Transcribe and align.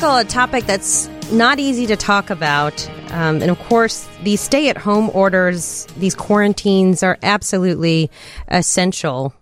tackle 0.00 0.16
a 0.16 0.24
topic 0.24 0.64
that's 0.64 1.08
not 1.30 1.58
easy 1.58 1.86
to 1.86 1.94
talk 1.94 2.30
about. 2.30 2.88
Um, 3.10 3.42
and 3.42 3.50
of 3.50 3.58
course, 3.58 4.08
these 4.22 4.40
stay 4.40 4.70
at 4.70 4.78
home 4.78 5.10
orders, 5.12 5.86
these 5.98 6.14
quarantines 6.14 7.02
are 7.02 7.18
absolutely 7.22 8.10
essential 8.48 9.34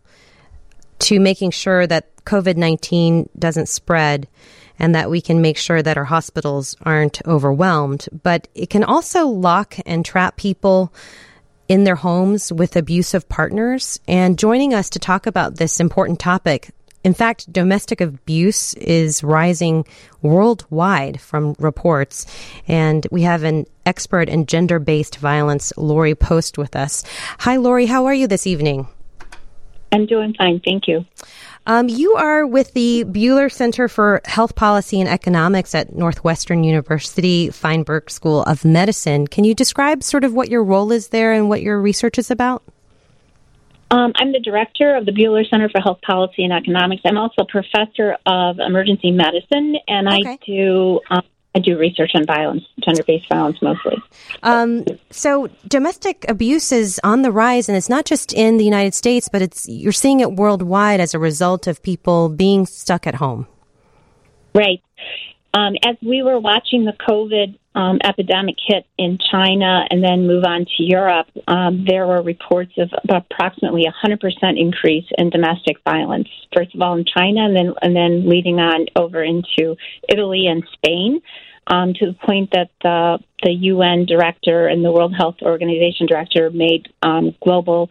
to 0.99 1.21
making 1.21 1.53
sure 1.53 1.87
that 1.87 2.13
COVID 2.25 2.57
19 2.57 3.29
doesn't 3.39 3.69
spread 3.69 4.27
and 4.81 4.97
that 4.97 5.11
we 5.11 5.21
can 5.21 5.41
make 5.41 5.59
sure 5.59 5.81
that 5.81 5.97
our 5.97 6.05
hospitals 6.05 6.75
aren't 6.83 7.25
overwhelmed. 7.25 8.09
But 8.25 8.49
it 8.57 8.69
can 8.69 8.83
also 8.83 9.29
lock 9.29 9.77
and 9.87 10.05
trap 10.05 10.37
people 10.37 10.93
in 11.69 11.85
their 11.85 11.95
homes 11.95 12.53
with 12.53 12.75
abusive 12.75 13.29
partners. 13.29 14.01
And 14.09 14.37
joining 14.37 14.75
us 14.75 14.91
to 14.91 14.99
talk 14.99 15.29
about 15.29 15.55
this 15.55 15.79
important 15.79 16.19
topic, 16.19 16.71
in 17.05 17.15
fact, 17.15 17.53
domestic 17.53 18.01
abuse 18.01 18.75
is 18.75 19.23
rising 19.23 19.87
worldwide 20.23 21.21
from 21.21 21.55
reports. 21.59 22.27
And 22.67 23.07
we 23.11 23.23
have 23.23 23.45
an 23.45 23.67
expert 23.87 24.29
in 24.29 24.47
gender 24.47 24.79
based 24.79 25.17
violence, 25.17 25.73
Lori 25.77 26.15
Post, 26.15 26.59
with 26.59 26.75
us. 26.75 27.05
Hi, 27.41 27.57
Lori. 27.57 27.87
How 27.87 28.07
are 28.07 28.15
you 28.15 28.27
this 28.27 28.47
evening? 28.47 28.89
I'm 29.93 30.07
doing 30.07 30.35
fine. 30.35 30.61
Thank 30.61 30.87
you. 30.87 31.07
Um, 31.67 31.89
you 31.89 32.15
are 32.15 32.47
with 32.47 32.73
the 32.73 33.05
Buehler 33.05 33.53
Center 33.53 33.89
for 33.89 34.21
Health 34.25 34.55
Policy 34.55 35.01
and 35.01 35.09
Economics 35.09 35.75
at 35.75 35.95
Northwestern 35.95 36.65
University 36.65 37.51
Feinberg 37.51 38.11
School 38.11 38.43
of 38.43 38.65
Medicine. 38.65 39.27
Can 39.27 39.45
you 39.45 39.55
describe 39.55 40.03
sort 40.03 40.25
of 40.25 40.33
what 40.33 40.51
your 40.51 40.65
role 40.65 40.93
is 40.93 41.09
there 41.09 41.33
and 41.33 41.49
what 41.49 41.63
your 41.63 41.81
research 41.81 42.19
is 42.19 42.31
about? 42.31 42.63
Um, 43.91 44.13
I'm 44.17 44.33
the 44.33 44.41
director 44.41 44.97
of 44.97 45.07
the 45.07 45.13
Buehler 45.13 45.49
Center 45.49 45.69
for 45.71 45.81
Health 45.81 46.01
Policy 46.03 46.45
and 46.45 46.53
Economics. 46.53 47.03
I'm 47.05 47.17
also 47.17 47.43
a 47.43 47.47
professor 47.47 48.17
of 48.27 48.59
emergency 48.59 49.11
medicine, 49.11 49.77
and 49.87 50.09
okay. 50.09 50.33
I 50.33 50.39
do 50.45 51.01
um, 51.11 51.23
I 51.55 51.61
do 51.61 51.79
research 51.79 52.11
on 52.15 52.27
violence, 52.27 52.65
gender 52.85 53.03
based 53.03 53.29
violence 53.29 53.61
mostly. 53.63 53.97
Um, 54.43 54.85
so 55.11 55.49
domestic 55.67 56.27
abuse 56.29 56.71
is 56.71 57.01
on 57.03 57.23
the 57.23 57.33
rise, 57.33 57.69
and 57.69 57.77
it's 57.77 57.89
not 57.89 58.05
just 58.05 58.35
in 58.35 58.59
the 58.59 58.65
United 58.65 58.95
States, 58.95 59.29
but 59.31 59.41
it's 59.41 59.67
you're 59.69 59.93
seeing 59.93 60.21
it 60.21 60.33
worldwide 60.33 61.01
as 61.01 61.15
a 61.15 61.19
result 61.19 61.67
of 61.67 61.83
people 61.83 62.29
being 62.29 62.67
stuck 62.67 63.07
at 63.07 63.17
home. 63.17 63.47
Right. 64.55 64.83
Um, 65.55 65.75
as 65.85 65.97
we 66.03 66.23
were 66.23 66.39
watching 66.39 66.85
the 66.85 66.93
COVID 66.93 67.59
um, 67.79 68.01
epidemic 68.03 68.57
hit 68.67 68.87
in 68.99 69.19
China 69.31 69.87
and 69.89 70.03
then 70.03 70.27
move 70.27 70.43
on 70.43 70.67
to 70.77 70.83
Europe, 70.83 71.29
um, 71.47 71.85
there 71.87 72.09
were 72.09 72.21
reports 72.21 72.73
of 72.77 72.91
approximately 73.09 73.85
a 73.87 73.95
100% 74.05 74.19
increase 74.61 75.05
in 75.17 75.31
domestic 75.31 75.77
violence. 75.85 76.29
First 76.55 76.75
of 76.75 76.83
all, 76.83 76.97
in 76.97 77.05
China, 77.05 77.45
and 77.45 77.55
then 77.55 77.75
and 77.81 77.95
then 77.95 78.29
leading 78.29 78.59
on 78.59 78.87
over 78.97 79.23
into 79.23 79.77
Italy 80.09 80.47
and 80.47 80.65
Spain, 80.73 81.23
um, 81.69 81.95
to 81.95 82.07
the 82.07 82.15
point 82.15 82.51
that 82.51 82.71
the 82.83 83.21
the 83.45 83.53
UN 83.53 84.07
director 84.07 84.67
and 84.67 84.85
the 84.85 84.91
World 84.91 85.15
Health 85.17 85.37
Organization 85.43 86.09
director 86.09 86.51
made 86.51 86.89
um, 87.03 87.33
global 87.41 87.91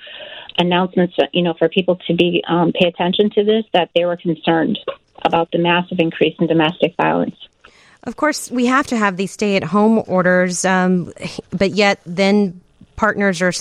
announcements, 0.57 1.15
you 1.31 1.43
know, 1.43 1.53
for 1.57 1.69
people 1.69 1.97
to 2.07 2.13
be 2.13 2.43
um, 2.45 2.73
pay 2.73 2.89
attention 2.89 3.29
to 3.29 3.45
this. 3.45 3.63
That 3.71 3.91
they 3.95 4.03
were 4.03 4.17
concerned 4.17 4.77
about 5.23 5.49
the 5.51 5.59
massive 5.59 5.99
increase 5.99 6.35
in 6.39 6.47
domestic 6.47 6.93
violence. 6.97 7.37
Of 8.03 8.15
course, 8.15 8.49
we 8.51 8.67
have 8.67 8.87
to 8.87 8.97
have 8.97 9.17
these 9.17 9.31
stay-at-home 9.31 10.03
orders, 10.07 10.63
um, 10.63 11.11
but 11.51 11.71
yet 11.71 11.99
then 12.05 12.61
partners 12.95 13.41
are 13.41 13.53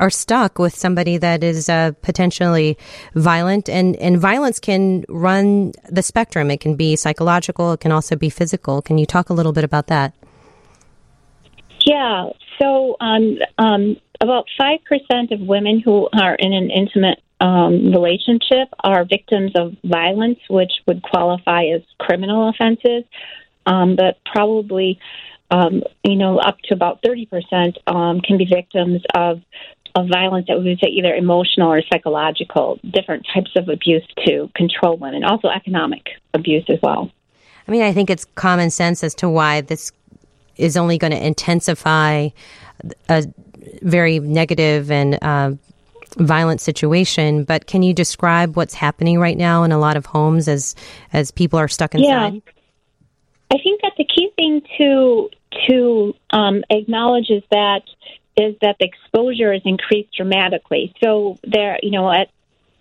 are 0.00 0.10
stuck 0.10 0.58
with 0.58 0.74
somebody 0.74 1.18
that 1.18 1.42
is 1.42 1.68
uh, 1.68 1.92
potentially 2.02 2.78
violent, 3.14 3.68
and 3.68 3.96
and 3.96 4.18
violence 4.18 4.58
can 4.58 5.04
run 5.08 5.72
the 5.90 6.02
spectrum. 6.02 6.50
It 6.50 6.60
can 6.60 6.76
be 6.76 6.96
psychological. 6.96 7.72
It 7.72 7.80
can 7.80 7.92
also 7.92 8.16
be 8.16 8.30
physical. 8.30 8.80
Can 8.80 8.98
you 8.98 9.06
talk 9.06 9.30
a 9.30 9.34
little 9.34 9.52
bit 9.52 9.64
about 9.64 9.88
that? 9.88 10.14
Yeah. 11.84 12.30
So, 12.58 12.96
um, 13.00 13.38
um, 13.58 13.96
about 14.20 14.46
five 14.58 14.80
percent 14.84 15.32
of 15.32 15.40
women 15.40 15.80
who 15.80 16.08
are 16.12 16.34
in 16.34 16.52
an 16.52 16.70
intimate 16.70 17.22
um, 17.40 17.92
relationship 17.92 18.68
are 18.82 19.04
victims 19.04 19.52
of 19.54 19.76
violence, 19.84 20.38
which 20.48 20.72
would 20.86 21.02
qualify 21.02 21.64
as 21.66 21.82
criminal 21.98 22.48
offenses 22.48 23.04
um, 23.68 23.96
but 23.96 24.18
probably, 24.24 24.98
um, 25.50 25.82
you 26.02 26.16
know, 26.16 26.38
up 26.38 26.58
to 26.64 26.74
about 26.74 27.02
30% 27.02 27.74
um, 27.86 28.20
can 28.20 28.38
be 28.38 28.46
victims 28.46 29.02
of, 29.14 29.42
of 29.94 30.08
violence 30.08 30.46
that 30.48 30.58
we 30.58 30.70
would 30.70 30.78
say 30.80 30.88
either 30.88 31.14
emotional 31.14 31.70
or 31.70 31.82
psychological, 31.92 32.80
different 32.90 33.26
types 33.32 33.50
of 33.56 33.68
abuse 33.68 34.06
to 34.26 34.50
control 34.56 34.96
women, 34.96 35.22
also 35.22 35.48
economic 35.48 36.06
abuse 36.32 36.64
as 36.68 36.78
well. 36.82 37.10
I 37.66 37.70
mean, 37.70 37.82
I 37.82 37.92
think 37.92 38.08
it's 38.08 38.24
common 38.34 38.70
sense 38.70 39.04
as 39.04 39.14
to 39.16 39.28
why 39.28 39.60
this 39.60 39.92
is 40.56 40.76
only 40.76 40.96
going 40.96 41.12
to 41.12 41.24
intensify 41.24 42.30
a 43.10 43.26
very 43.82 44.18
negative 44.18 44.90
and 44.90 45.18
uh, 45.20 45.52
violent 46.16 46.62
situation. 46.62 47.44
But 47.44 47.66
can 47.66 47.82
you 47.82 47.92
describe 47.92 48.56
what's 48.56 48.72
happening 48.72 49.18
right 49.18 49.36
now 49.36 49.62
in 49.64 49.72
a 49.72 49.78
lot 49.78 49.98
of 49.98 50.06
homes 50.06 50.48
as 50.48 50.74
as 51.12 51.30
people 51.30 51.58
are 51.58 51.68
stuck 51.68 51.94
inside? 51.94 52.34
Yeah. 52.34 52.52
I 53.50 53.58
think 53.58 53.80
that 53.82 53.92
the 53.96 54.04
key 54.04 54.30
thing 54.36 54.62
to 54.78 55.30
to 55.68 56.14
um, 56.30 56.64
acknowledge 56.70 57.30
is 57.30 57.42
that 57.50 57.82
is 58.36 58.54
that 58.62 58.76
the 58.78 58.86
exposure 58.86 59.52
is 59.52 59.62
increased 59.64 60.14
dramatically. 60.16 60.94
So 61.02 61.38
there, 61.42 61.78
you 61.82 61.90
know, 61.90 62.10
at 62.10 62.28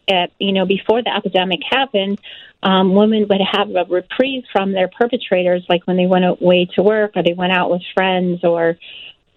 at 0.09 0.31
you 0.39 0.51
know 0.51 0.66
before 0.66 1.01
the 1.01 1.16
epidemic 1.16 1.61
happened, 1.69 2.19
um, 2.63 2.94
women 2.94 3.27
would 3.29 3.41
have 3.51 3.69
a 3.69 3.85
reprieve 3.85 4.44
from 4.51 4.73
their 4.73 4.89
perpetrators, 4.89 5.66
like 5.69 5.85
when 5.88 5.97
they 5.97 6.06
went 6.06 6.25
away 6.25 6.67
to 6.75 6.83
work 6.83 7.13
or 7.16 7.23
they 7.23 7.33
went 7.33 7.53
out 7.53 7.69
with 7.69 7.81
friends 7.94 8.44
or. 8.44 8.77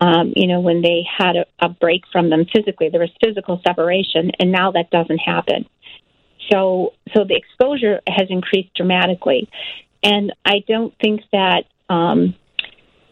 Um, 0.03 0.33
you 0.35 0.47
know, 0.47 0.61
when 0.61 0.81
they 0.81 1.05
had 1.19 1.37
a, 1.37 1.45
a 1.59 1.69
break 1.69 2.05
from 2.11 2.31
them 2.31 2.47
physically, 2.51 2.89
there 2.89 3.03
was 3.03 3.11
physical 3.23 3.61
separation, 3.67 4.31
and 4.41 4.51
now 4.51 4.71
that 4.71 4.89
doesn't 4.89 5.19
happen. 5.19 5.67
So, 6.51 6.95
so 7.15 7.25
the 7.25 7.37
exposure 7.37 8.01
has 8.07 8.29
increased 8.31 8.75
dramatically. 8.75 9.51
And 10.03 10.33
I 10.44 10.65
don't 10.66 10.94
think 11.00 11.22
that 11.33 11.65
um, 11.88 12.34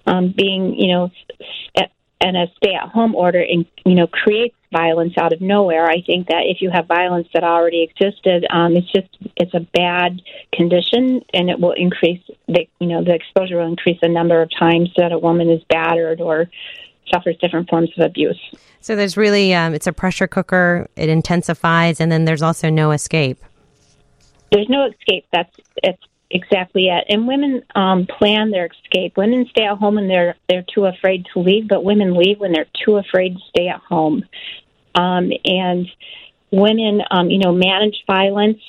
um, 0.07 0.35
being, 0.37 0.75
you 0.75 0.93
know, 0.95 1.11
and 2.21 2.37
a 2.37 2.47
stay-at-home 2.57 3.15
order, 3.15 3.41
in, 3.41 3.65
you 3.85 3.95
know, 3.95 4.07
creates 4.07 4.55
violence 4.73 5.15
out 5.17 5.33
of 5.33 5.41
nowhere. 5.41 5.87
I 5.87 6.03
think 6.03 6.29
that 6.29 6.43
if 6.47 6.61
you 6.61 6.71
have 6.71 6.87
violence 6.87 7.29
that 7.33 7.45
already 7.45 7.83
existed, 7.83 8.45
um, 8.51 8.77
it's 8.77 8.91
just 8.91 9.09
it's 9.37 9.55
a 9.55 9.61
bad 9.61 10.21
condition, 10.53 11.23
and 11.33 11.49
it 11.49 11.61
will 11.61 11.73
increase 11.73 12.21
the, 12.49 12.67
you 12.81 12.89
know, 12.89 13.05
the 13.05 13.15
exposure 13.15 13.59
will 13.59 13.69
increase 13.69 13.99
the 14.03 14.09
number 14.09 14.43
of 14.43 14.51
times 14.59 14.91
that 14.97 15.13
a 15.13 15.19
woman 15.19 15.49
is 15.49 15.63
battered 15.69 16.21
or 16.21 16.51
suffers 17.13 17.37
different 17.41 17.71
forms 17.71 17.91
of 17.97 18.05
abuse. 18.05 18.41
So 18.81 18.97
there's 18.97 19.17
really 19.17 19.55
um, 19.55 19.75
it's 19.75 19.87
a 19.87 19.93
pressure 19.93 20.27
cooker. 20.27 20.89
It 20.97 21.09
intensifies, 21.09 22.01
and 22.01 22.11
then 22.11 22.25
there's 22.25 22.43
also 22.43 22.69
no 22.69 22.91
escape. 22.91 23.39
There's 24.51 24.69
no 24.69 24.87
escape. 24.87 25.27
That's 25.33 25.55
it's 25.83 26.03
exactly 26.31 26.89
it. 26.89 27.05
And 27.09 27.27
women 27.27 27.63
um, 27.75 28.07
plan 28.07 28.51
their 28.51 28.67
escape. 28.67 29.17
Women 29.17 29.47
stay 29.51 29.65
at 29.65 29.79
home 29.79 29.99
and 29.99 30.11
they're 30.11 30.37
they're 30.49 30.65
too 30.75 30.87
afraid 30.87 31.27
to 31.33 31.41
leave, 31.41 31.69
but 31.69 31.85
women 31.85 32.15
leave 32.15 32.41
when 32.41 32.53
they're 32.53 32.67
too 32.85 32.97
afraid 32.97 33.35
to 33.35 33.41
stay 33.49 33.69
at 33.69 33.81
home. 33.81 34.25
Um, 34.95 35.31
and 35.45 35.87
women, 36.51 37.03
um, 37.11 37.31
you 37.31 37.39
know, 37.39 37.53
manage 37.53 38.05
violence. 38.07 38.61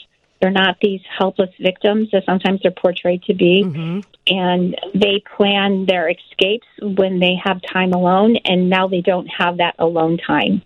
They're 0.42 0.52
not 0.52 0.78
these 0.82 1.02
helpless 1.18 1.50
victims 1.60 2.12
that 2.12 2.24
sometimes 2.26 2.62
they're 2.62 2.72
portrayed 2.72 3.24
to 3.24 3.34
be. 3.34 3.64
Mm-hmm. 3.66 4.00
And 4.28 4.78
they 4.94 5.22
plan 5.36 5.86
their 5.86 6.10
escapes 6.10 6.68
when 6.82 7.20
they 7.20 7.36
have 7.44 7.62
time 7.62 7.94
alone, 7.94 8.38
and 8.46 8.70
now 8.70 8.88
they 8.88 9.02
don't 9.02 9.28
have 9.28 9.58
that 9.58 9.76
alone 9.80 10.18
time. 10.18 10.62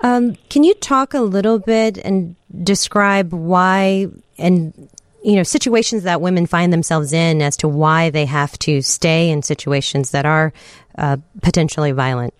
Um, 0.00 0.36
can 0.50 0.62
you 0.62 0.74
talk 0.74 1.14
a 1.14 1.20
little 1.20 1.58
bit 1.58 1.96
and 1.96 2.36
describe 2.62 3.32
why 3.32 4.08
and 4.36 4.90
you 5.26 5.34
know, 5.34 5.42
situations 5.42 6.04
that 6.04 6.20
women 6.20 6.46
find 6.46 6.72
themselves 6.72 7.12
in 7.12 7.42
as 7.42 7.56
to 7.56 7.66
why 7.66 8.10
they 8.10 8.26
have 8.26 8.56
to 8.60 8.80
stay 8.80 9.28
in 9.28 9.42
situations 9.42 10.12
that 10.12 10.24
are 10.24 10.52
uh, 10.96 11.16
potentially 11.42 11.90
violent? 11.90 12.32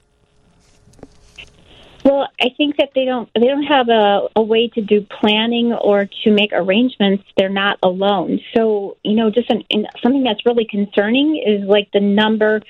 Well, 2.05 2.29
I 2.41 2.51
think 2.57 2.77
that 2.77 2.91
they 2.95 3.05
don't 3.05 3.29
they 3.35 3.49
don't 3.49 3.65
have 3.65 3.89
a, 3.89 4.29
a 4.37 4.41
way 4.41 4.69
to 4.69 4.81
do 4.81 5.05
planning 5.21 5.73
or 5.73 6.09
to 6.23 6.31
make 6.31 6.51
arrangements. 6.53 7.25
They're 7.37 7.49
not 7.49 7.81
alone. 7.83 8.39
So 8.55 8.97
you 9.03 9.17
know, 9.17 9.31
just 9.31 9.51
an, 9.51 9.65
something 10.01 10.23
that's 10.23 10.47
really 10.47 10.65
concerning 10.65 11.43
is 11.45 11.69
like 11.69 11.91
the 11.93 11.99
number 11.99 12.63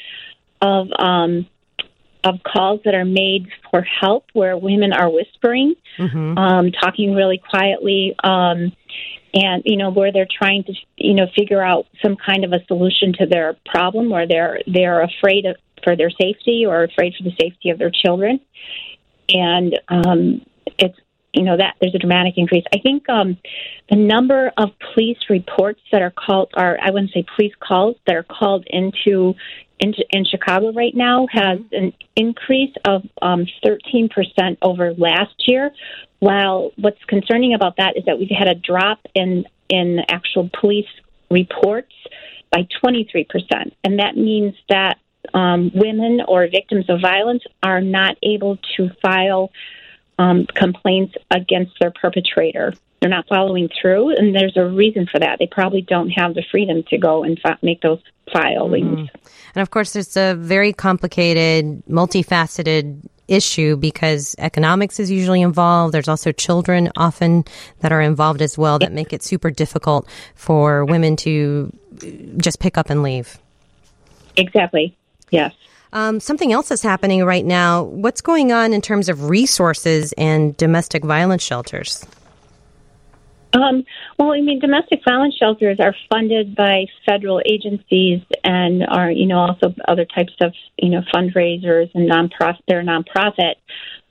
of 0.63 0.89
um, 0.99 1.47
of 2.25 2.43
calls 2.43 2.81
that 2.87 2.95
are 2.95 3.05
made 3.05 3.49
for 3.71 3.83
help 3.83 4.25
where 4.33 4.57
women 4.57 4.95
are 4.95 5.11
whispering, 5.11 5.75
mm-hmm. 5.99 6.39
um, 6.39 6.73
talking 6.73 7.15
really 7.15 7.37
quietly. 7.37 8.17
Um, 8.25 8.73
and 9.37 9.63
you 9.67 9.77
know 9.77 9.91
where 9.91 10.11
they're 10.13 10.27
trying 10.31 10.65
to 10.65 10.73
you 10.97 11.15
know 11.15 11.27
figure 11.37 11.63
out 11.63 11.87
some 12.03 12.17
kind 12.17 12.45
of 12.45 12.53
a 12.53 12.65
solution 12.67 13.13
to 13.13 13.27
their 13.27 13.57
problem 13.67 14.11
or 14.13 14.27
they're 14.27 14.61
they're 14.67 15.03
afraid 15.03 15.45
of, 15.45 15.57
for 15.85 15.95
their 15.95 16.11
safety 16.11 16.65
or 16.67 16.83
afraid 16.83 17.15
for 17.17 17.23
the 17.23 17.37
safety 17.39 17.71
of 17.71 17.79
their 17.79 17.91
children 17.91 18.41
and 19.29 19.79
um 19.89 20.41
it's 20.79 20.99
you 21.37 21.43
know 21.43 21.57
that 21.57 21.77
there's 21.81 21.95
a 21.95 21.99
dramatic 21.99 22.35
increase. 22.39 22.65
I 22.73 22.79
think 22.79 23.09
um, 23.11 23.37
the 23.91 23.97
number 23.97 24.53
of 24.57 24.71
police 24.95 25.19
reports 25.29 25.81
that 25.93 26.01
are 26.01 26.11
called, 26.11 26.51
are 26.55 26.79
I 26.81 26.91
wouldn't 26.91 27.13
say 27.13 27.27
police 27.37 27.53
calls 27.61 27.97
that 28.07 28.17
are 28.17 28.23
called 28.23 28.65
into 28.69 29.35
into 29.79 30.05
in 30.11 30.25
Chicago 30.25 30.73
right 30.73 30.95
now 30.95 31.27
has 31.31 31.61
an 31.73 31.93
increase 32.15 32.75
of 32.85 33.03
um, 33.21 33.47
13% 33.65 34.57
over 34.63 34.95
last 34.95 35.35
year. 35.47 35.71
While 36.19 36.73
what's 36.77 37.03
concerning 37.05 37.55
about 37.55 37.77
that 37.77 37.97
is 37.97 38.05
that 38.07 38.19
we've 38.19 38.31
had 38.31 38.49
a 38.49 38.55
drop 38.55 39.01
in 39.15 39.45
in 39.69 40.01
actual 40.09 40.49
police 40.61 40.87
reports 41.31 41.93
by 42.51 42.67
23%, 42.83 43.27
and 43.83 43.99
that 43.99 44.17
means 44.17 44.55
that 44.69 44.99
um, 45.35 45.73
women 45.75 46.21
or 46.27 46.47
victims 46.49 46.89
of 46.89 47.01
violence 47.01 47.43
are 47.63 47.81
not 47.81 48.17
able 48.23 48.59
to 48.77 48.91
file 49.03 49.51
um, 50.19 50.47
complaints 50.47 51.15
against 51.31 51.73
their 51.81 51.91
perpetrator. 51.91 52.73
They're 53.01 53.11
not 53.11 53.27
following 53.29 53.69
through, 53.81 54.17
and 54.17 54.35
there's 54.35 54.57
a 54.57 54.65
reason 54.65 55.07
for 55.11 55.19
that. 55.21 55.39
They 55.39 55.47
probably 55.47 55.83
don't 55.83 56.11
have 56.11 56.35
the 56.35 56.43
freedom 56.51 56.83
to 56.89 56.99
go 56.99 57.25
and 57.25 57.39
fi- 57.39 57.59
make 57.63 57.83
those 57.83 58.01
filings. 58.33 59.11
Mm-hmm. 59.11 59.17
And 59.55 59.63
of 59.63 59.71
course, 59.71 59.95
it's 59.97 60.17
a 60.17 60.35
very 60.35 60.73
complicated, 60.73 61.83
multifaceted 61.87 63.03
issue 63.29 63.77
because 63.77 64.35
economics 64.39 65.01
is 65.01 65.11
usually 65.11 65.43
involved. 65.43 65.93
There's 65.93 66.09
also 66.09 66.33
children 66.33 66.91
often 66.97 67.45
that 67.81 67.93
are 67.93 68.01
involved 68.01 68.41
as 68.41 68.57
well 68.57 68.79
that 68.79 68.93
make 68.93 69.13
it 69.13 69.23
super 69.23 69.51
difficult 69.51 70.09
for 70.35 70.85
women 70.85 71.17
to 71.17 71.73
just 72.37 72.61
pick 72.61 72.79
up 72.79 72.91
and 72.91 73.03
leave. 73.03 73.39
Exactly. 74.37 74.97
Yes. 75.31 75.55
Um, 75.93 76.21
something 76.21 76.53
else 76.53 76.69
that's 76.69 76.83
happening 76.83 77.25
right 77.25 77.45
now. 77.45 77.85
What's 77.85 78.21
going 78.21 78.53
on 78.53 78.73
in 78.73 78.81
terms 78.83 79.09
of 79.09 79.29
resources 79.31 80.13
and 80.19 80.57
domestic 80.57 81.05
violence 81.05 81.43
shelters? 81.43 82.05
Um, 83.53 83.85
well, 84.19 84.33
I 84.33 84.41
mean, 84.41 84.59
domestic 84.59 85.01
violence 85.05 85.35
shelters 85.37 85.79
are 85.81 85.95
funded 86.11 86.55
by 86.55 86.87
federal 87.07 87.41
agencies 87.47 88.23
and 88.45 88.85
are, 88.87 89.11
you 89.11 89.27
know, 89.27 89.39
also 89.39 89.75
other 89.89 90.05
types 90.05 90.35
of, 90.41 90.53
you 90.77 90.91
know, 90.91 91.03
fundraisers 91.15 91.91
and 91.95 92.11
nonprofit. 92.11 92.59
They're 92.69 92.83
nonprofit, 92.83 93.55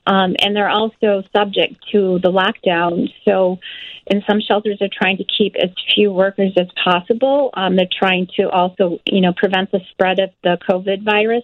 um, 0.07 0.35
and 0.39 0.55
they're 0.55 0.69
also 0.69 1.23
subject 1.35 1.75
to 1.91 2.19
the 2.19 2.31
lockdown. 2.31 3.11
So, 3.23 3.59
and 4.07 4.23
some 4.27 4.39
shelters 4.41 4.81
are 4.81 4.89
trying 4.91 5.17
to 5.17 5.25
keep 5.25 5.55
as 5.55 5.69
few 5.93 6.11
workers 6.11 6.53
as 6.57 6.67
possible. 6.83 7.51
Um, 7.53 7.75
they're 7.75 7.87
trying 7.91 8.27
to 8.37 8.49
also, 8.49 8.99
you 9.05 9.21
know, 9.21 9.33
prevent 9.33 9.71
the 9.71 9.81
spread 9.91 10.19
of 10.19 10.29
the 10.43 10.57
COVID 10.67 11.03
virus. 11.03 11.43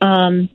Um, 0.00 0.50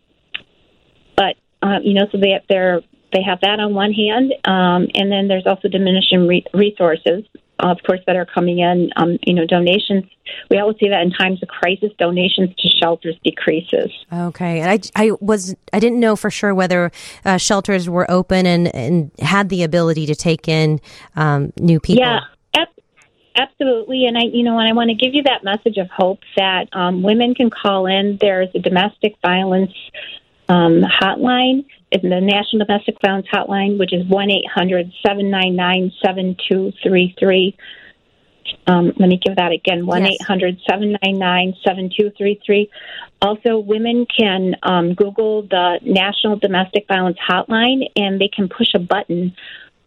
but 1.16 1.36
uh, 1.62 1.80
you 1.82 1.94
know, 1.94 2.08
so 2.12 2.18
they 2.18 2.40
they're 2.50 2.82
they 3.14 3.22
have 3.22 3.40
that 3.42 3.60
on 3.60 3.74
one 3.74 3.94
hand, 3.94 4.34
um, 4.46 4.88
and 4.96 5.12
then 5.12 5.28
there's 5.28 5.46
also 5.46 5.68
diminishing 5.68 6.28
re- 6.28 6.46
resources, 6.54 7.24
of 7.60 7.78
course, 7.86 8.00
that 8.08 8.16
are 8.16 8.26
coming 8.26 8.60
in. 8.60 8.90
Um, 8.96 9.18
you 9.22 9.34
know, 9.34 9.46
donations. 9.46 10.06
We 10.50 10.58
always 10.58 10.78
see 10.80 10.90
that 10.90 11.02
in 11.02 11.12
times 11.12 11.42
of 11.44 11.50
crisis, 11.50 11.92
donations 11.98 12.50
to 12.58 12.70
shelters 12.82 13.16
decreases. 13.24 13.92
Okay, 14.12 14.62
and 14.62 14.70
I, 14.70 14.80
I 14.96 15.12
was 15.22 15.56
I 15.72 15.80
didn't 15.80 16.00
know 16.00 16.16
for 16.16 16.32
sure 16.32 16.54
whether 16.54 16.92
uh, 17.24 17.38
shelters 17.38 17.90
were 17.90 18.10
open 18.10 18.46
and, 18.46 18.74
and 18.74 19.12
had 19.20 19.50
the 19.50 19.64
ability 19.64 20.08
to 20.08 20.16
take 20.16 20.48
in 20.48 20.82
um, 21.16 21.54
new 21.60 21.80
people. 21.80 22.04
Yeah. 22.04 22.22
Absolutely, 23.36 24.06
and 24.06 24.16
I, 24.16 24.26
you 24.32 24.44
know, 24.44 24.60
and 24.60 24.70
I 24.70 24.74
want 24.74 24.92
to 24.92 24.96
give 24.96 25.16
you 25.16 25.24
that 25.24 25.44
message 25.44 25.78
of 25.78 25.90
hope 25.90 26.20
that 26.38 26.68
um, 26.72 27.02
women 27.02 27.34
can 27.34 27.50
call 27.50 27.88
in. 27.88 28.20
There's 28.22 28.50
a 28.54 28.60
domestic 28.60 29.16
violence 29.24 29.72
um, 30.50 30.82
hotline 30.82 31.66
in 32.02 32.10
the 32.10 32.20
National 32.20 32.66
Domestic 32.66 32.96
Violence 33.04 33.28
Hotline, 33.32 33.78
which 33.78 33.94
is 33.94 34.06
1 34.08 34.32
800 34.32 34.92
799 35.06 35.92
7233. 36.04 37.58
Um, 38.68 38.94
let 38.98 39.10
me 39.10 39.20
give 39.24 39.36
that 39.36 39.52
again 39.52 39.86
1 39.86 40.06
800 40.06 40.60
799 40.68 41.54
7233. 41.64 42.70
Also, 43.22 43.60
women 43.60 44.06
can 44.06 44.56
um, 44.64 44.96
Google 44.96 45.44
the 45.44 45.80
National 45.84 46.38
Domestic 46.38 46.88
Violence 46.88 47.18
Hotline 47.30 47.84
and 47.96 48.20
they 48.20 48.30
can 48.34 48.50
push 48.50 48.74
a 48.74 48.80
button 48.80 49.36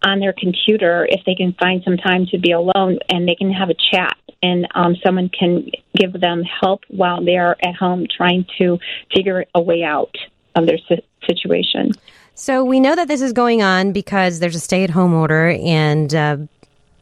on 0.02 0.20
their 0.20 0.32
computer 0.32 1.06
if 1.10 1.24
they 1.24 1.34
can 1.34 1.54
find 1.54 1.82
some 1.84 1.96
time 1.96 2.26
to 2.26 2.38
be 2.38 2.52
alone 2.52 2.98
and 3.08 3.26
they 3.26 3.34
can 3.34 3.50
have 3.50 3.70
a 3.70 3.74
chat 3.90 4.16
and 4.42 4.68
um, 4.74 4.94
someone 5.04 5.28
can 5.28 5.68
give 5.96 6.12
them 6.12 6.42
help 6.42 6.82
while 6.88 7.24
they're 7.24 7.56
at 7.66 7.74
home 7.74 8.06
trying 8.14 8.46
to 8.58 8.78
figure 9.12 9.44
a 9.54 9.60
way 9.60 9.82
out 9.82 10.14
of 10.56 10.66
their 10.66 10.78
situation. 11.26 11.92
So 12.34 12.64
we 12.64 12.80
know 12.80 12.94
that 12.94 13.08
this 13.08 13.22
is 13.22 13.32
going 13.32 13.62
on 13.62 13.92
because 13.92 14.40
there's 14.40 14.56
a 14.56 14.60
stay-at-home 14.60 15.14
order 15.14 15.50
and 15.50 16.14
uh, 16.14 16.36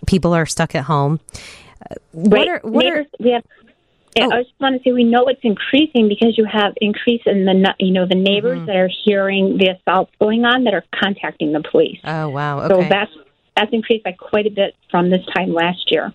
people 0.06 0.34
are 0.34 0.46
stuck 0.46 0.74
at 0.74 0.84
home. 0.84 1.20
Uh, 1.80 1.94
what 2.12 2.38
right. 2.38 2.48
are 2.48 2.60
what 2.62 2.84
Neighbors, 2.84 3.06
are 3.06 3.24
we 3.24 3.30
have 3.30 3.44
oh. 4.20 4.30
I 4.30 4.42
just 4.42 4.54
want 4.60 4.76
to 4.76 4.82
say 4.82 4.92
we 4.92 5.04
know 5.04 5.26
it's 5.26 5.40
increasing 5.42 6.08
because 6.08 6.38
you 6.38 6.44
have 6.44 6.74
increase 6.80 7.22
in 7.26 7.44
the 7.44 7.74
you 7.78 7.92
know 7.92 8.06
the 8.06 8.14
neighbors 8.14 8.58
mm-hmm. 8.58 8.66
that 8.66 8.76
are 8.76 8.90
hearing 9.04 9.58
the 9.58 9.70
assaults 9.70 10.12
going 10.20 10.44
on 10.44 10.64
that 10.64 10.74
are 10.74 10.84
contacting 10.94 11.52
the 11.52 11.62
police. 11.62 11.98
Oh 12.04 12.28
wow! 12.28 12.60
Okay. 12.60 12.74
So 12.74 12.88
that's 12.88 13.12
that's 13.56 13.72
increased 13.72 14.04
by 14.04 14.12
quite 14.12 14.46
a 14.46 14.50
bit 14.50 14.76
from 14.90 15.10
this 15.10 15.24
time 15.34 15.52
last 15.52 15.90
year. 15.90 16.12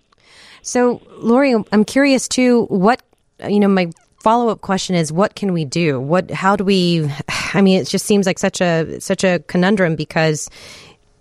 So 0.62 1.02
Lori, 1.18 1.56
I'm 1.72 1.86
curious 1.86 2.28
too. 2.28 2.66
What 2.66 3.02
you 3.48 3.60
know, 3.60 3.68
my 3.68 3.92
follow 4.22 4.50
up 4.50 4.62
question 4.62 4.96
is 4.96 5.12
what 5.12 5.36
can 5.36 5.54
we 5.54 5.66
do? 5.66 6.00
What 6.00 6.32
how 6.32 6.56
do 6.56 6.64
we 6.64 7.10
I 7.54 7.62
mean 7.62 7.82
it 7.82 7.88
just 7.88 8.06
seems 8.06 8.26
like 8.26 8.40
such 8.40 8.62
a 8.62 9.00
such 9.00 9.24
a 9.24 9.40
conundrum 9.48 9.96
because 9.96 10.50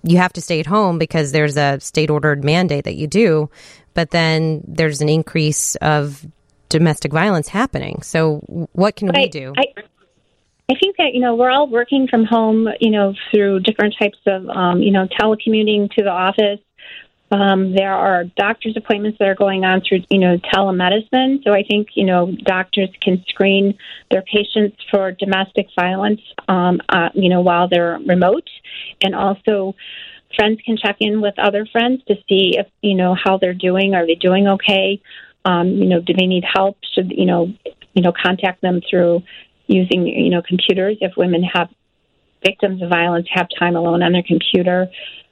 you 0.03 0.19
have 0.19 0.33
to 0.35 0.41
stay 0.41 0.61
at 0.61 0.67
home 0.67 0.99
because 0.99 1.33
there's 1.33 1.57
a 1.57 1.81
state 1.81 2.11
ordered 2.11 2.45
mandate 2.45 2.85
that 2.85 2.95
you 2.95 3.07
do, 3.07 3.51
but 3.95 4.11
then 4.11 4.63
there's 4.67 5.01
an 5.01 5.09
increase 5.09 5.75
of 5.77 6.25
domestic 6.69 7.13
violence 7.13 7.49
happening. 7.49 8.01
So 8.03 8.39
what 8.73 8.97
can 8.97 9.11
we 9.15 9.29
do? 9.29 9.53
I, 9.57 9.65
I 10.71 10.75
think 10.75 10.97
that 10.99 11.15
you 11.15 11.21
know 11.21 11.35
we're 11.35 11.51
all 11.51 11.69
working 11.69 12.07
from 12.09 12.25
home, 12.25 12.69
you 12.81 12.91
know, 12.91 13.15
through 13.31 13.61
different 13.61 13.95
types 13.99 14.19
of 14.27 14.49
um, 14.49 14.83
you 14.83 14.93
know 14.93 15.09
telecommuting 15.21 15.91
to 15.93 16.05
the 16.05 16.11
office, 16.11 16.61
um, 17.31 17.75
there 17.75 17.93
are 17.93 18.25
doctor's 18.25 18.77
appointments 18.77 19.19
that 19.19 19.29
are 19.29 19.35
going 19.35 19.65
on 19.65 19.83
through, 19.87 20.01
you 20.11 20.19
know, 20.19 20.39
telemedicine. 20.39 21.45
So 21.45 21.53
I 21.53 21.63
think, 21.63 21.89
you 21.95 22.07
know, 22.07 22.35
doctors 22.45 22.89
can 23.03 23.23
screen 23.29 23.77
their 24.11 24.23
patients 24.23 24.77
for 24.91 25.13
domestic 25.13 25.67
violence, 25.79 26.21
um, 26.49 26.81
uh, 26.89 27.11
you 27.15 27.29
know, 27.29 27.43
while 27.43 27.69
they're 27.69 27.99
remote. 28.07 28.49
And 29.03 29.15
also, 29.15 29.75
friends 30.37 30.61
can 30.65 30.79
check 30.79 30.97
in 31.01 31.21
with 31.21 31.39
other 31.39 31.67
friends 31.67 32.03
to 32.09 32.15
see 32.29 32.57
if, 32.57 32.67
you 32.81 32.95
know, 32.95 33.15
how 33.15 33.37
they're 33.37 33.55
doing. 33.55 33.95
Are 33.95 34.07
they 34.07 34.15
doing 34.15 34.49
okay? 34.49 35.01
Um, 35.45 35.69
you 35.69 35.87
know, 35.87 36.01
do 36.01 36.15
they 36.15 36.27
need 36.27 36.45
help? 36.45 36.79
Should, 36.95 37.11
you 37.11 37.27
know, 37.27 37.53
you 37.93 38.03
know, 38.03 38.13
contact 38.13 38.63
them 38.63 38.81
through 38.89 39.23
using, 39.67 40.07
you 40.07 40.31
know, 40.31 40.41
computers 40.41 40.97
if 41.01 41.13
women 41.17 41.43
have 41.43 41.69
victims 42.45 42.83
of 42.83 42.89
violence 42.89 43.27
have 43.31 43.49
time 43.59 43.77
alone 43.77 44.03
on 44.03 44.13
their 44.13 44.23
computer. 44.23 44.89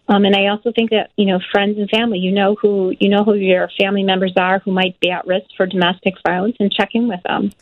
Um, 0.08 0.24
and 0.24 0.36
I 0.36 0.48
also 0.48 0.72
think 0.74 0.90
that 0.90 1.10
you 1.16 1.26
know 1.26 1.40
friends 1.52 1.78
and 1.78 1.88
family, 1.90 2.18
you 2.18 2.32
know 2.32 2.56
who 2.60 2.94
you 3.00 3.08
know 3.08 3.24
who 3.24 3.34
your 3.34 3.68
family 3.78 4.02
members 4.02 4.32
are 4.36 4.60
who 4.60 4.70
might 4.70 4.98
be 5.00 5.10
at 5.10 5.26
risk 5.26 5.46
for 5.56 5.66
domestic 5.66 6.14
violence, 6.26 6.56
and 6.60 6.72
check 6.72 6.90
in 6.94 7.08
with 7.08 7.20
them. 7.24 7.52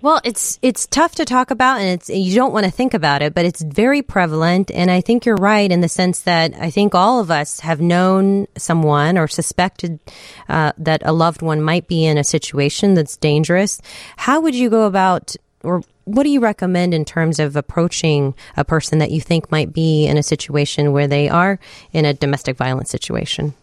Well, 0.00 0.20
it's 0.24 0.58
it's 0.62 0.86
tough 0.86 1.14
to 1.16 1.24
talk 1.24 1.50
about, 1.50 1.80
and 1.80 1.88
it's 1.88 2.08
you 2.08 2.34
don't 2.34 2.52
want 2.52 2.64
to 2.64 2.70
think 2.70 2.94
about 2.94 3.22
it, 3.22 3.34
but 3.34 3.44
it's 3.44 3.62
very 3.62 4.02
prevalent. 4.02 4.70
And 4.70 4.90
I 4.90 5.00
think 5.00 5.26
you're 5.26 5.36
right 5.36 5.70
in 5.70 5.80
the 5.80 5.88
sense 5.88 6.20
that 6.22 6.54
I 6.54 6.70
think 6.70 6.94
all 6.94 7.20
of 7.20 7.30
us 7.30 7.60
have 7.60 7.80
known 7.80 8.46
someone 8.56 9.18
or 9.18 9.28
suspected 9.28 10.00
uh, 10.48 10.72
that 10.78 11.02
a 11.04 11.12
loved 11.12 11.42
one 11.42 11.60
might 11.60 11.86
be 11.86 12.06
in 12.06 12.16
a 12.16 12.24
situation 12.24 12.94
that's 12.94 13.16
dangerous. 13.16 13.80
How 14.16 14.40
would 14.40 14.54
you 14.54 14.70
go 14.70 14.86
about 14.86 15.36
or 15.62 15.82
what 16.04 16.22
do 16.24 16.30
you 16.30 16.40
recommend 16.40 16.94
in 16.94 17.04
terms 17.04 17.38
of 17.38 17.56
approaching 17.56 18.34
a 18.56 18.64
person 18.64 18.98
that 18.98 19.10
you 19.10 19.20
think 19.20 19.50
might 19.50 19.72
be 19.72 20.06
in 20.06 20.16
a 20.16 20.22
situation 20.22 20.92
where 20.92 21.06
they 21.06 21.28
are 21.28 21.58
in 21.92 22.04
a 22.04 22.14
domestic 22.14 22.56
violence 22.56 22.90
situation? 22.90 23.54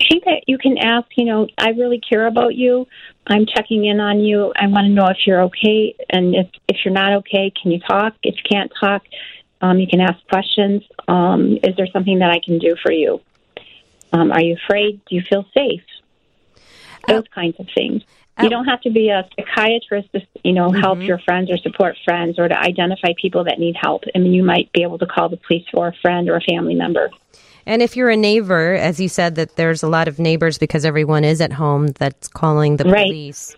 I 0.00 0.04
think 0.08 0.24
that 0.24 0.44
you 0.46 0.58
can 0.58 0.76
ask, 0.78 1.06
you 1.16 1.24
know, 1.24 1.48
I 1.56 1.70
really 1.70 2.00
care 2.00 2.26
about 2.26 2.54
you. 2.54 2.86
I'm 3.26 3.46
checking 3.46 3.86
in 3.86 3.98
on 3.98 4.20
you. 4.20 4.52
I 4.54 4.66
want 4.66 4.86
to 4.86 4.92
know 4.92 5.06
if 5.06 5.26
you're 5.26 5.42
okay. 5.44 5.96
And 6.10 6.34
if, 6.34 6.48
if 6.68 6.76
you're 6.84 6.94
not 6.94 7.14
okay, 7.14 7.50
can 7.60 7.72
you 7.72 7.80
talk? 7.80 8.14
If 8.22 8.36
you 8.36 8.42
can't 8.48 8.70
talk, 8.78 9.02
um, 9.62 9.78
you 9.78 9.86
can 9.86 10.00
ask 10.00 10.18
questions. 10.28 10.82
Um, 11.08 11.58
is 11.62 11.74
there 11.76 11.86
something 11.92 12.18
that 12.18 12.30
I 12.30 12.40
can 12.44 12.58
do 12.58 12.76
for 12.82 12.92
you? 12.92 13.20
Um, 14.12 14.30
are 14.30 14.42
you 14.42 14.56
afraid? 14.62 15.00
Do 15.06 15.14
you 15.14 15.22
feel 15.22 15.46
safe? 15.54 15.82
Those 17.08 17.24
uh, 17.24 17.34
kinds 17.34 17.58
of 17.58 17.66
things. 17.74 18.02
You 18.42 18.50
don't 18.50 18.66
have 18.66 18.82
to 18.82 18.90
be 18.90 19.08
a 19.08 19.26
psychiatrist 19.34 20.12
to, 20.12 20.20
you 20.44 20.52
know, 20.52 20.68
mm-hmm. 20.68 20.80
help 20.80 21.00
your 21.00 21.18
friends 21.20 21.50
or 21.50 21.56
support 21.56 21.96
friends 22.04 22.38
or 22.38 22.48
to 22.48 22.58
identify 22.58 23.12
people 23.20 23.44
that 23.44 23.58
need 23.58 23.76
help. 23.80 24.04
I 24.14 24.18
mean, 24.18 24.34
you 24.34 24.44
might 24.44 24.70
be 24.72 24.82
able 24.82 24.98
to 24.98 25.06
call 25.06 25.30
the 25.30 25.38
police 25.38 25.64
for 25.72 25.88
a 25.88 25.92
friend 26.02 26.28
or 26.28 26.36
a 26.36 26.40
family 26.42 26.74
member. 26.74 27.10
And 27.64 27.80
if 27.80 27.96
you're 27.96 28.10
a 28.10 28.16
neighbor, 28.16 28.74
as 28.74 29.00
you 29.00 29.08
said, 29.08 29.36
that 29.36 29.56
there's 29.56 29.82
a 29.82 29.88
lot 29.88 30.06
of 30.06 30.18
neighbors 30.18 30.58
because 30.58 30.84
everyone 30.84 31.24
is 31.24 31.40
at 31.40 31.52
home 31.52 31.88
that's 31.88 32.28
calling 32.28 32.76
the 32.76 32.84
right. 32.84 33.06
police. 33.06 33.56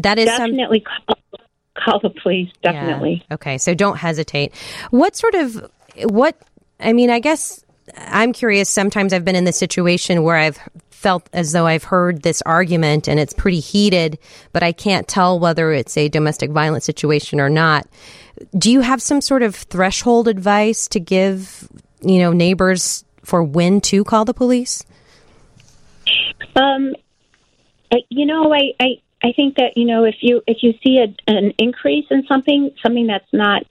That 0.00 0.18
is 0.18 0.26
definitely 0.26 0.84
some... 1.06 1.16
call, 1.30 1.40
call 1.76 2.00
the 2.00 2.10
police. 2.20 2.50
Definitely. 2.62 3.24
Yeah. 3.28 3.34
Okay, 3.34 3.58
so 3.58 3.74
don't 3.74 3.96
hesitate. 3.96 4.54
What 4.90 5.14
sort 5.16 5.34
of 5.34 5.70
what 6.04 6.36
I 6.80 6.92
mean, 6.92 7.10
I 7.10 7.20
guess 7.20 7.64
I'm 7.96 8.32
curious. 8.32 8.68
Sometimes 8.68 9.12
I've 9.12 9.24
been 9.24 9.36
in 9.36 9.44
the 9.44 9.52
situation 9.52 10.22
where 10.22 10.36
I've 10.36 10.58
felt 11.02 11.28
as 11.32 11.52
though 11.52 11.66
I've 11.66 11.84
heard 11.84 12.22
this 12.22 12.42
argument 12.42 13.08
and 13.08 13.18
it's 13.18 13.32
pretty 13.32 13.60
heated, 13.60 14.18
but 14.52 14.62
I 14.62 14.72
can't 14.72 15.08
tell 15.08 15.38
whether 15.38 15.72
it's 15.72 15.96
a 15.96 16.08
domestic 16.08 16.50
violence 16.50 16.84
situation 16.84 17.40
or 17.40 17.50
not. 17.50 17.86
Do 18.56 18.70
you 18.70 18.80
have 18.80 19.02
some 19.02 19.20
sort 19.20 19.42
of 19.42 19.54
threshold 19.56 20.28
advice 20.28 20.86
to 20.88 21.00
give, 21.00 21.68
you 22.00 22.20
know, 22.20 22.32
neighbors 22.32 23.04
for 23.24 23.42
when 23.42 23.80
to 23.82 24.04
call 24.04 24.24
the 24.24 24.34
police? 24.34 24.84
Um, 26.54 26.94
you 28.08 28.26
know, 28.26 28.54
I, 28.54 28.72
I 28.80 28.86
I 29.24 29.32
think 29.32 29.56
that 29.56 29.76
you 29.76 29.84
know 29.84 30.04
if 30.04 30.16
you 30.20 30.42
if 30.46 30.58
you 30.62 30.74
see 30.82 30.98
a, 30.98 31.14
an 31.30 31.52
increase 31.58 32.06
in 32.10 32.24
something 32.26 32.70
something 32.82 33.06
that's 33.06 33.32
not 33.32 33.64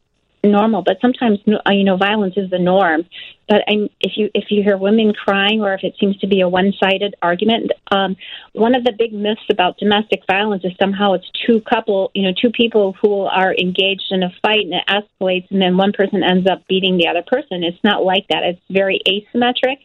normal, 0.43 0.81
but 0.81 0.97
sometimes 1.01 1.39
uh, 1.47 1.71
you 1.71 1.83
know 1.83 1.97
violence 1.97 2.33
is 2.37 2.49
the 2.49 2.59
norm. 2.59 3.05
But 3.47 3.63
I'm, 3.67 3.89
if 3.99 4.13
you 4.15 4.29
if 4.33 4.45
you 4.49 4.63
hear 4.63 4.77
women 4.77 5.13
crying 5.13 5.61
or 5.61 5.73
if 5.73 5.83
it 5.83 5.95
seems 5.99 6.17
to 6.19 6.27
be 6.27 6.41
a 6.41 6.49
one 6.49 6.73
sided 6.81 7.15
argument, 7.21 7.71
um, 7.91 8.15
one 8.53 8.75
of 8.75 8.83
the 8.83 8.93
big 8.97 9.13
myths 9.13 9.41
about 9.49 9.77
domestic 9.77 10.21
violence 10.25 10.63
is 10.63 10.71
somehow 10.79 11.13
it's 11.13 11.29
two 11.45 11.61
couple 11.61 12.11
you 12.13 12.23
know 12.23 12.33
two 12.39 12.51
people 12.51 12.95
who 13.01 13.21
are 13.21 13.53
engaged 13.53 14.07
in 14.11 14.23
a 14.23 14.29
fight 14.41 14.65
and 14.65 14.73
it 14.73 14.87
escalates 14.87 15.49
and 15.51 15.61
then 15.61 15.77
one 15.77 15.91
person 15.91 16.23
ends 16.23 16.47
up 16.49 16.67
beating 16.67 16.97
the 16.97 17.07
other 17.07 17.23
person. 17.25 17.63
It's 17.63 17.83
not 17.83 18.03
like 18.03 18.27
that. 18.29 18.43
It's 18.43 18.61
very 18.69 19.01
asymmetric, 19.07 19.77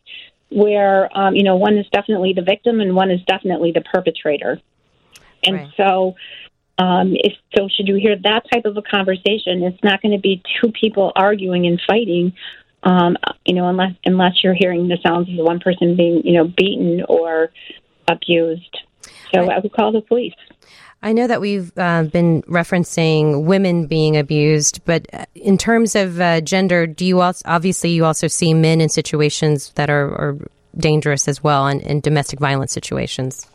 where 0.50 1.10
um, 1.16 1.34
you 1.34 1.42
know 1.42 1.56
one 1.56 1.76
is 1.76 1.86
definitely 1.92 2.32
the 2.32 2.42
victim 2.42 2.80
and 2.80 2.94
one 2.94 3.10
is 3.10 3.20
definitely 3.26 3.72
the 3.72 3.82
perpetrator. 3.82 4.60
And 5.44 5.56
right. 5.56 5.70
so 5.76 6.14
um, 6.78 7.12
if 7.14 7.32
so, 7.56 7.68
should 7.68 7.88
you 7.88 7.96
hear 7.96 8.16
that 8.22 8.42
type 8.52 8.64
of 8.66 8.76
a 8.76 8.82
conversation, 8.82 9.62
it's 9.62 9.82
not 9.82 10.02
going 10.02 10.12
to 10.12 10.20
be 10.20 10.42
two 10.60 10.70
people 10.72 11.12
arguing 11.16 11.66
and 11.66 11.80
fighting. 11.86 12.34
Um, 12.82 13.16
you 13.44 13.54
know, 13.54 13.68
unless 13.68 13.92
unless 14.04 14.44
you're 14.44 14.54
hearing 14.54 14.86
the 14.86 14.98
sounds 15.04 15.28
of 15.28 15.44
one 15.44 15.58
person 15.58 15.96
being, 15.96 16.22
you 16.24 16.34
know, 16.34 16.44
beaten 16.44 17.02
or 17.08 17.50
abused. 18.06 18.76
So 19.34 19.40
I, 19.40 19.56
I 19.56 19.58
would 19.58 19.72
call 19.72 19.92
the 19.92 20.02
police. 20.02 20.34
I 21.02 21.12
know 21.12 21.26
that 21.26 21.40
we've 21.40 21.72
uh, 21.76 22.04
been 22.04 22.42
referencing 22.42 23.44
women 23.44 23.86
being 23.86 24.16
abused, 24.16 24.84
but 24.84 25.06
uh, 25.12 25.24
in 25.34 25.58
terms 25.58 25.94
of 25.94 26.20
uh, 26.20 26.40
gender, 26.40 26.86
do 26.86 27.04
you 27.04 27.20
also 27.20 27.42
obviously 27.46 27.90
you 27.90 28.04
also 28.04 28.28
see 28.28 28.54
men 28.54 28.80
in 28.80 28.88
situations 28.88 29.72
that 29.74 29.90
are, 29.90 30.08
are 30.08 30.38
dangerous 30.76 31.28
as 31.28 31.42
well, 31.42 31.66
and 31.66 31.82
in 31.82 32.00
domestic 32.00 32.38
violence 32.38 32.72
situations? 32.72 33.46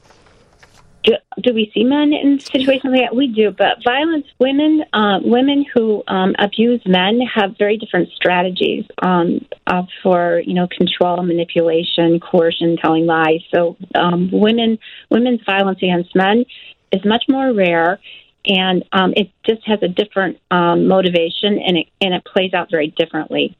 Do, 1.03 1.13
do 1.41 1.53
we 1.53 1.71
see 1.73 1.83
men 1.83 2.13
in 2.13 2.39
situations 2.39 2.91
like 2.91 3.01
that? 3.09 3.15
We 3.15 3.27
do, 3.27 3.51
but 3.51 3.83
violence, 3.83 4.27
women, 4.39 4.83
uh, 4.93 5.19
women 5.23 5.65
who 5.73 6.03
um, 6.07 6.35
abuse 6.37 6.81
men 6.85 7.21
have 7.21 7.57
very 7.57 7.77
different 7.77 8.09
strategies 8.11 8.85
um, 9.01 9.45
uh, 9.65 9.83
for 10.03 10.41
you 10.45 10.53
know 10.53 10.67
control, 10.67 11.21
manipulation, 11.23 12.19
coercion, 12.19 12.77
telling 12.77 13.05
lies. 13.05 13.41
So 13.53 13.77
um, 13.95 14.29
women, 14.31 14.77
women's 15.09 15.41
violence 15.45 15.79
against 15.79 16.15
men 16.15 16.45
is 16.91 17.03
much 17.03 17.23
more 17.27 17.51
rare, 17.51 17.99
and 18.45 18.83
um, 18.91 19.13
it 19.15 19.31
just 19.45 19.65
has 19.65 19.79
a 19.81 19.87
different 19.87 20.37
um, 20.51 20.87
motivation, 20.87 21.57
and 21.59 21.77
it 21.77 21.87
and 21.99 22.13
it 22.13 22.23
plays 22.25 22.53
out 22.53 22.69
very 22.69 22.87
differently 22.87 23.57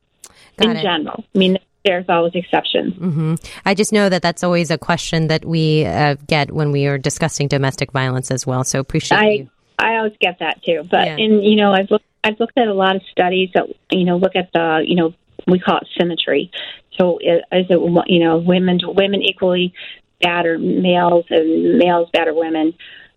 Got 0.58 0.70
in 0.70 0.78
it. 0.78 0.82
general. 0.84 1.26
I 1.34 1.38
mean, 1.38 1.58
there's 1.86 2.06
always 2.10 2.34
exceptions. 2.36 2.94
Mm-hmm. 2.94 3.36
I 3.66 3.74
just 3.74 3.92
know 3.92 4.10
that 4.10 4.22
that's 4.22 4.44
always 4.44 4.72
a 4.72 4.78
question 4.78 5.28
that 5.28 5.46
we 5.46 5.86
uh, 5.86 6.16
get 6.28 6.52
when 6.52 6.72
we 6.72 6.86
are 6.88 6.98
discussing 6.98 7.48
domestic 7.48 7.92
violence 7.92 8.32
as 8.32 8.46
well. 8.46 8.64
So 8.64 8.80
appreciate 8.80 9.18
I, 9.18 9.30
you. 9.30 9.50
I 9.80 9.96
always 9.98 10.14
get 10.20 10.40
that 10.40 10.64
too. 10.64 10.88
But 10.90 11.08
yeah. 11.08 11.18
in 11.18 11.42
you 11.42 11.56
know, 11.56 11.74
I've 11.74 11.90
looked 11.90 12.06
I've 12.24 12.40
looked 12.40 12.58
at 12.58 12.68
a 12.68 12.74
lot 12.74 12.96
of 12.96 13.02
studies 13.12 13.50
that 13.56 13.66
you 13.90 14.06
know 14.06 14.18
look 14.18 14.36
at 14.36 14.52
the 14.54 14.84
you 14.86 14.96
know 14.96 15.14
we 15.48 15.60
call 15.60 15.78
it 15.78 15.88
symmetry. 15.98 16.52
So 17.00 17.18
is 17.20 17.42
it 17.70 18.06
you 18.08 18.20
know 18.20 18.38
women 18.38 18.80
women 18.84 19.22
equally 19.22 19.74
batter 20.22 20.60
males 20.60 21.26
and 21.30 21.78
males 21.78 22.10
batter 22.14 22.34
women? 22.34 22.74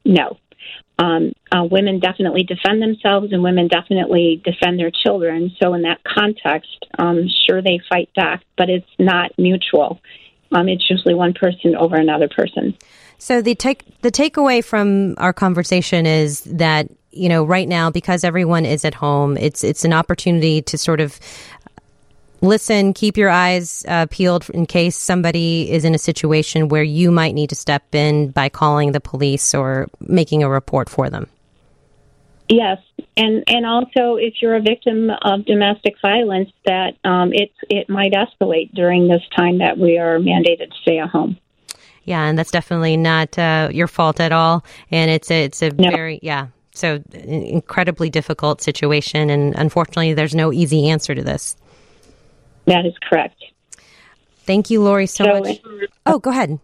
No, 0.06 0.38
um, 0.98 1.32
uh, 1.50 1.64
women 1.64 1.98
definitely 1.98 2.44
defend 2.44 2.80
themselves 2.80 3.32
and 3.32 3.42
women 3.42 3.68
definitely 3.68 4.40
defend 4.44 4.78
their 4.78 4.90
children. 4.90 5.50
So, 5.60 5.74
in 5.74 5.82
that 5.82 6.00
context, 6.04 6.86
um, 6.98 7.28
sure, 7.46 7.62
they 7.62 7.80
fight 7.88 8.10
back, 8.14 8.44
but 8.56 8.70
it's 8.70 8.88
not 8.98 9.32
mutual. 9.38 10.00
Um, 10.52 10.68
it's 10.68 10.88
usually 10.88 11.14
one 11.14 11.34
person 11.34 11.74
over 11.74 11.96
another 11.96 12.28
person. 12.28 12.76
So, 13.18 13.42
the, 13.42 13.54
take, 13.56 14.00
the 14.02 14.12
takeaway 14.12 14.64
from 14.64 15.14
our 15.18 15.32
conversation 15.32 16.06
is 16.06 16.42
that 16.42 16.88
you 17.10 17.28
know 17.28 17.44
right 17.44 17.68
now 17.68 17.90
because 17.90 18.24
everyone 18.24 18.66
is 18.66 18.84
at 18.84 18.92
home 18.92 19.36
it's 19.36 19.62
it's 19.62 19.84
an 19.84 19.92
opportunity 19.92 20.60
to 20.60 20.76
sort 20.76 21.00
of 21.00 21.20
listen, 22.44 22.92
keep 22.92 23.16
your 23.16 23.30
eyes 23.30 23.84
uh, 23.88 24.06
peeled 24.10 24.48
in 24.50 24.66
case 24.66 24.96
somebody 24.96 25.70
is 25.70 25.84
in 25.84 25.94
a 25.94 25.98
situation 25.98 26.68
where 26.68 26.82
you 26.82 27.10
might 27.10 27.34
need 27.34 27.50
to 27.50 27.56
step 27.56 27.94
in 27.94 28.30
by 28.30 28.48
calling 28.48 28.92
the 28.92 29.00
police 29.00 29.54
or 29.54 29.88
making 30.00 30.42
a 30.42 30.48
report 30.48 30.88
for 30.88 31.10
them. 31.10 31.28
Yes, 32.48 32.78
and 33.16 33.42
and 33.46 33.64
also 33.64 34.16
if 34.16 34.34
you're 34.42 34.54
a 34.54 34.60
victim 34.60 35.10
of 35.22 35.46
domestic 35.46 35.94
violence, 36.02 36.50
that 36.66 36.94
um, 37.02 37.32
it 37.32 37.50
it 37.70 37.88
might 37.88 38.12
escalate 38.12 38.72
during 38.74 39.08
this 39.08 39.22
time 39.34 39.58
that 39.58 39.78
we 39.78 39.98
are 39.98 40.18
mandated 40.18 40.68
to 40.68 40.76
stay 40.82 40.98
at 40.98 41.08
home. 41.08 41.38
Yeah, 42.04 42.26
and 42.26 42.38
that's 42.38 42.50
definitely 42.50 42.98
not 42.98 43.38
uh, 43.38 43.70
your 43.72 43.88
fault 43.88 44.20
at 44.20 44.30
all, 44.30 44.62
and 44.90 45.10
it's 45.10 45.30
a, 45.30 45.44
it's 45.44 45.62
a 45.62 45.70
no. 45.70 45.90
very 45.90 46.20
yeah. 46.22 46.48
So 46.74 47.02
incredibly 47.12 48.10
difficult 48.10 48.60
situation, 48.60 49.30
and 49.30 49.54
unfortunately, 49.54 50.12
there's 50.12 50.34
no 50.34 50.52
easy 50.52 50.90
answer 50.90 51.14
to 51.14 51.22
this. 51.22 51.56
That 52.66 52.86
is 52.86 52.94
correct. 53.08 53.42
Thank 54.46 54.70
you, 54.70 54.82
Lori, 54.82 55.06
so, 55.06 55.24
so 55.24 55.40
much. 55.40 55.60
Oh, 56.06 56.18
go 56.18 56.30
ahead. 56.30 56.58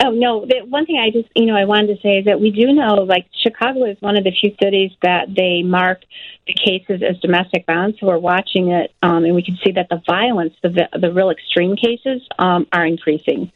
Oh 0.00 0.10
no! 0.10 0.44
The 0.44 0.64
one 0.66 0.86
thing 0.86 0.98
I 0.98 1.10
just 1.10 1.28
you 1.36 1.46
know 1.46 1.56
I 1.56 1.64
wanted 1.64 1.94
to 1.94 2.02
say 2.02 2.18
is 2.18 2.24
that 2.24 2.40
we 2.40 2.50
do 2.50 2.72
know 2.72 2.94
like 2.94 3.26
Chicago 3.42 3.84
is 3.84 3.96
one 4.00 4.16
of 4.16 4.24
the 4.24 4.32
few 4.32 4.54
cities 4.60 4.90
that 5.02 5.34
they 5.34 5.62
mark 5.62 6.02
the 6.46 6.54
cases 6.54 7.00
as 7.08 7.18
domestic 7.20 7.64
violence. 7.64 7.98
So 8.00 8.08
we're 8.08 8.18
watching 8.18 8.70
it, 8.70 8.92
um, 9.02 9.24
and 9.24 9.34
we 9.36 9.42
can 9.42 9.56
see 9.64 9.70
that 9.72 9.88
the 9.88 10.02
violence, 10.04 10.54
the 10.62 10.88
the 11.00 11.12
real 11.12 11.30
extreme 11.30 11.76
cases, 11.76 12.22
um, 12.38 12.66
are 12.72 12.84
increasing. 12.84 13.52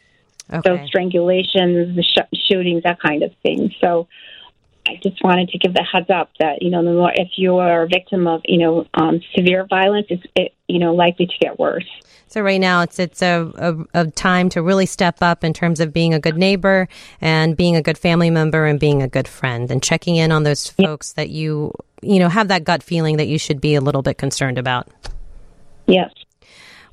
Okay. 0.51 0.63
So 0.65 0.99
strangulations, 0.99 1.97
the 1.97 2.05
sh- 2.05 2.39
shootings, 2.49 2.85
that 2.85 3.01
kind 3.01 3.25
of 3.25 3.35
thing. 3.43 3.75
So 3.81 4.07
I 4.89 4.99
just 5.03 5.23
wanted 5.23 5.51
to 5.51 5.59
give 5.59 5.75
the 5.75 5.83
heads 5.83 6.09
up 6.09 6.31
that 6.41 6.63
you 6.63 6.71
know 6.71 6.83
the 6.83 6.93
more 6.93 7.13
if 7.15 7.29
you 7.37 7.59
are 7.59 7.83
a 7.83 7.89
victim 7.89 8.27
of 8.27 8.41
you 8.45 8.59
know 8.59 8.87
um, 8.95 9.21
severe 9.37 9.67
violence, 9.69 10.07
it's 10.09 10.23
it, 10.35 10.55
you 10.67 10.79
know 10.79 10.95
likely 10.95 11.27
to 11.27 11.33
get 11.41 11.59
worse. 11.59 11.85
So 12.29 12.41
right 12.41 12.61
now 12.61 12.83
it's 12.83 12.99
it's 12.99 13.23
a, 13.23 13.53
a, 13.95 14.03
a, 14.03 14.11
time 14.11 14.49
to 14.51 14.63
really 14.63 14.87
step 14.87 15.19
up 15.23 15.45
in 15.45 15.53
terms 15.53 15.81
of 15.81 15.93
being 15.93 16.15
a 16.15 16.21
good 16.21 16.37
neighbor 16.37 16.89
and 17.21 17.57
being 17.57 17.77
a 17.77 17.83
good 17.83 17.99
family 17.99 18.31
member 18.31 18.67
and 18.67 18.79
being 18.81 19.03
a 19.03 19.09
good 19.09 19.29
friend 19.29 19.71
and 19.71 19.83
checking 19.83 20.17
in 20.17 20.33
on 20.33 20.43
those 20.43 20.69
folks 20.69 21.13
that 21.15 21.31
you 21.31 21.73
you 22.03 22.19
know 22.19 22.29
have 22.29 22.49
that 22.49 22.65
gut 22.65 22.83
feeling 22.83 23.19
that 23.19 23.29
you 23.29 23.39
should 23.39 23.61
be 23.61 23.75
a 23.75 23.81
little 23.81 24.03
bit 24.03 24.17
concerned 24.17 24.59
about. 24.59 24.89
Yes. 25.87 26.11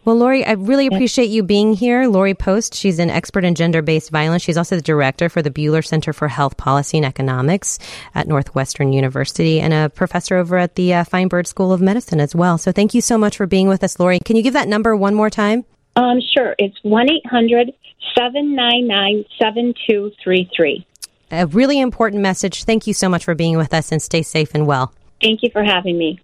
Well, 0.06 0.18
Lori, 0.18 0.46
I 0.46 0.52
really 0.52 0.86
appreciate 0.86 1.32
you 1.32 1.42
being 1.42 1.74
here. 1.74 2.08
Lori 2.08 2.36
Post, 2.36 2.76
she's 2.76 3.00
an 3.00 3.10
expert 3.10 3.44
in 3.44 3.56
gender 3.56 3.82
based 3.82 4.12
violence. 4.12 4.44
She's 4.44 4.56
also 4.56 4.76
the 4.76 4.84
director 4.84 5.30
for 5.30 5.42
the 5.42 5.50
Buehler 5.50 5.84
Center 5.84 6.14
for 6.14 6.28
Health 6.28 6.58
Policy 6.58 6.98
and 6.98 7.06
Economics 7.06 7.80
at 8.14 8.28
Northwestern 8.28 8.94
University 8.94 9.60
and 9.60 9.74
a 9.74 9.90
professor 9.90 10.38
over 10.38 10.58
at 10.60 10.76
the 10.76 10.94
uh, 10.94 11.04
Feinberg 11.06 11.48
School 11.48 11.74
of 11.74 11.82
Medicine 11.82 12.20
as 12.20 12.36
well. 12.36 12.60
So 12.60 12.72
thank 12.72 12.94
you 12.94 13.02
so 13.02 13.18
much 13.18 13.36
for 13.38 13.48
being 13.48 13.68
with 13.68 13.84
us, 13.84 14.00
Lori. 14.00 14.20
Can 14.20 14.36
you 14.36 14.44
give 14.44 14.54
that 14.54 14.68
number 14.68 14.96
one 14.96 15.16
more 15.16 15.32
time? 15.32 15.66
Um, 15.96 16.20
sure. 16.36 16.54
It's 16.60 16.78
1 16.84 17.10
800 17.10 17.74
799 18.16 19.26
7233. 19.42 20.86
A 21.32 21.48
really 21.48 21.80
important 21.80 22.22
message. 22.22 22.64
Thank 22.64 22.86
you 22.86 22.94
so 22.94 23.10
much 23.10 23.26
for 23.26 23.34
being 23.34 23.58
with 23.58 23.74
us 23.74 23.92
and 23.92 24.00
stay 24.00 24.22
safe 24.22 24.54
and 24.54 24.68
well. 24.68 24.94
Thank 25.20 25.42
you 25.42 25.50
for 25.52 25.64
having 25.64 25.98
me. 25.98 26.20